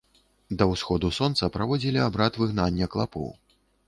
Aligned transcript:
Да 0.61 0.65
ўсходу 0.69 1.11
сонца 1.17 1.49
праводзілі 1.57 1.99
абрад 2.07 2.39
выгнання 2.43 2.89
клапоў. 2.95 3.29